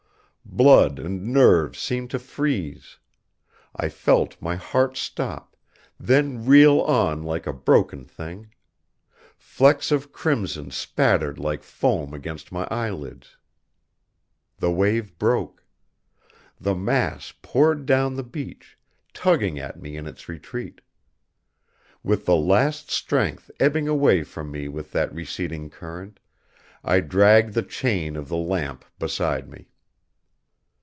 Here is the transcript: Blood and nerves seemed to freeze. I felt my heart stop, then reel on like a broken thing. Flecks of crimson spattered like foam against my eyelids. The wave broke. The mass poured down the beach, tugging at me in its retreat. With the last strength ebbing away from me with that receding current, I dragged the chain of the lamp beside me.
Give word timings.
Blood 0.53 0.99
and 0.99 1.27
nerves 1.31 1.79
seemed 1.79 2.09
to 2.11 2.19
freeze. 2.19 2.97
I 3.73 3.87
felt 3.87 4.41
my 4.41 4.57
heart 4.57 4.97
stop, 4.97 5.55
then 5.97 6.45
reel 6.45 6.81
on 6.81 7.23
like 7.23 7.47
a 7.47 7.53
broken 7.53 8.03
thing. 8.03 8.49
Flecks 9.37 9.93
of 9.93 10.11
crimson 10.11 10.69
spattered 10.69 11.39
like 11.39 11.63
foam 11.63 12.13
against 12.13 12.51
my 12.51 12.67
eyelids. 12.69 13.37
The 14.57 14.69
wave 14.71 15.17
broke. 15.17 15.63
The 16.59 16.75
mass 16.75 17.33
poured 17.41 17.85
down 17.85 18.15
the 18.15 18.21
beach, 18.23 18.77
tugging 19.13 19.57
at 19.57 19.81
me 19.81 19.95
in 19.95 20.05
its 20.05 20.27
retreat. 20.27 20.81
With 22.03 22.25
the 22.25 22.35
last 22.35 22.91
strength 22.91 23.49
ebbing 23.57 23.87
away 23.87 24.23
from 24.23 24.51
me 24.51 24.67
with 24.67 24.91
that 24.91 25.13
receding 25.15 25.69
current, 25.69 26.19
I 26.83 26.99
dragged 26.99 27.53
the 27.53 27.63
chain 27.63 28.17
of 28.17 28.27
the 28.27 28.37
lamp 28.37 28.83
beside 28.99 29.47
me. 29.47 29.69